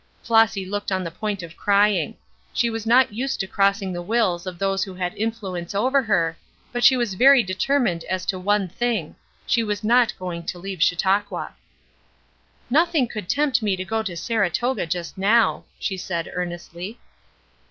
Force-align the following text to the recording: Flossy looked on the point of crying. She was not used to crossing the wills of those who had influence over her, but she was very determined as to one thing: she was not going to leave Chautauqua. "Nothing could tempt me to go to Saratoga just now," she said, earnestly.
Flossy 0.23 0.65
looked 0.65 0.91
on 0.91 1.03
the 1.03 1.11
point 1.11 1.43
of 1.43 1.55
crying. 1.55 2.17
She 2.53 2.71
was 2.71 2.87
not 2.87 3.13
used 3.13 3.39
to 3.39 3.45
crossing 3.45 3.93
the 3.93 4.01
wills 4.01 4.47
of 4.47 4.57
those 4.57 4.83
who 4.83 4.95
had 4.95 5.13
influence 5.13 5.75
over 5.75 6.01
her, 6.01 6.35
but 6.71 6.83
she 6.83 6.97
was 6.97 7.13
very 7.13 7.43
determined 7.43 8.03
as 8.05 8.25
to 8.25 8.39
one 8.39 8.67
thing: 8.67 9.15
she 9.45 9.61
was 9.63 9.83
not 9.83 10.11
going 10.17 10.43
to 10.47 10.57
leave 10.57 10.81
Chautauqua. 10.81 11.53
"Nothing 12.67 13.07
could 13.07 13.29
tempt 13.29 13.61
me 13.61 13.75
to 13.75 13.85
go 13.85 14.01
to 14.01 14.17
Saratoga 14.17 14.87
just 14.87 15.19
now," 15.19 15.65
she 15.77 15.97
said, 15.97 16.31
earnestly. 16.33 16.97